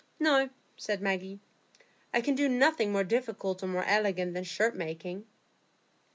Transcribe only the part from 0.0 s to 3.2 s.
"No," said Maggie, "I can do nothing more